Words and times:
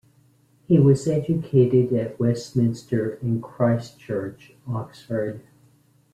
He 0.65 0.79
was 0.79 1.07
educated 1.07 1.93
at 1.93 2.19
Westminster 2.19 3.19
and 3.21 3.43
Christ 3.43 3.99
Church, 3.99 4.51
Oxford. 4.67 5.43